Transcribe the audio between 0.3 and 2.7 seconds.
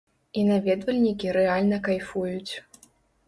І наведвальнікі рэальна кайфуюць.